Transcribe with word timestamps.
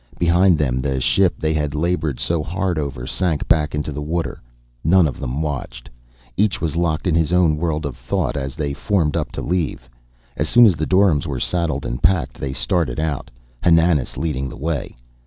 Behind 0.17 0.57
them 0.57 0.81
the 0.81 0.99
ship 0.99 1.35
they 1.37 1.53
had 1.53 1.75
labored 1.75 2.19
so 2.19 2.41
hard 2.41 2.79
over, 2.79 3.05
sank 3.05 3.47
back 3.47 3.75
into 3.75 3.91
the 3.91 4.01
water. 4.01 4.41
None 4.83 5.05
of 5.07 5.19
them 5.19 5.43
watched. 5.43 5.91
Each 6.35 6.59
was 6.59 6.75
locked 6.75 7.05
in 7.05 7.13
his 7.13 7.31
own 7.31 7.55
world 7.55 7.85
of 7.85 7.95
thought 7.97 8.35
as 8.35 8.55
they 8.55 8.73
formed 8.73 9.15
up 9.15 9.31
to 9.33 9.43
leave. 9.43 9.87
As 10.35 10.49
soon 10.49 10.65
as 10.65 10.75
the 10.75 10.87
doryms 10.87 11.27
were 11.27 11.39
saddled 11.39 11.85
and 11.85 12.01
packed 12.01 12.39
they 12.39 12.51
started 12.51 12.99
out, 12.99 13.29
Hananas 13.61 14.17
leading 14.17 14.49
the 14.49 14.57
way. 14.57 14.97